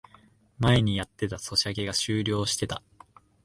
[0.57, 2.81] 前にやってたソシャゲが終了してた